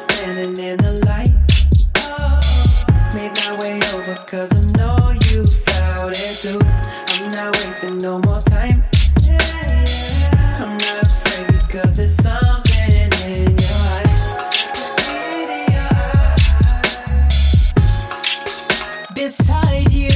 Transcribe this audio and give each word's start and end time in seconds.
standing 0.00 0.56
in 0.56 0.78
the 0.78 0.92
light. 1.04 1.28
Oh, 1.98 2.40
made 3.14 3.32
my 3.44 3.52
way 3.60 3.78
over, 3.94 4.16
cause 4.26 4.50
I 4.50 4.62
know 4.78 5.10
you 5.28 5.44
felt 5.44 6.16
it 6.16 6.36
too. 6.40 6.58
I'm 7.12 7.28
not 7.32 7.54
wasting 7.56 7.98
no 7.98 8.18
more 8.20 8.40
time. 8.40 8.82
I'm 10.56 10.76
not 10.78 11.02
afraid 11.02 11.48
because 11.52 11.96
there's 11.96 12.16
something 12.16 13.10
in 13.28 13.50
your 13.58 13.78
eyes. 13.94 14.24
Beside 19.14 19.92
you. 19.92 20.09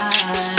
side. 0.00 0.49